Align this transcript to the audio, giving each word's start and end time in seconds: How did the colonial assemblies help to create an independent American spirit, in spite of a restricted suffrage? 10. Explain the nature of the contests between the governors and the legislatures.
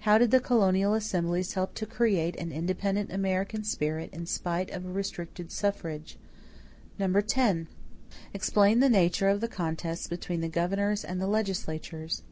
How 0.00 0.18
did 0.18 0.32
the 0.32 0.38
colonial 0.38 0.92
assemblies 0.92 1.54
help 1.54 1.72
to 1.76 1.86
create 1.86 2.36
an 2.36 2.52
independent 2.52 3.10
American 3.10 3.64
spirit, 3.64 4.10
in 4.12 4.26
spite 4.26 4.68
of 4.68 4.84
a 4.84 4.92
restricted 4.92 5.50
suffrage? 5.50 6.18
10. 6.98 7.68
Explain 8.34 8.80
the 8.80 8.90
nature 8.90 9.28
of 9.30 9.40
the 9.40 9.48
contests 9.48 10.08
between 10.08 10.42
the 10.42 10.48
governors 10.50 11.06
and 11.06 11.22
the 11.22 11.26
legislatures. 11.26 12.22